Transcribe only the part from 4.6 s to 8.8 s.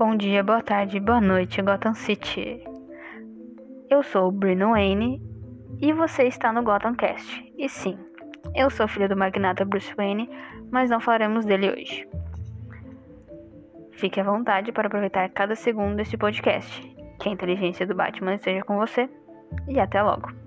Wayne e você está no Gotham Cast. E sim, eu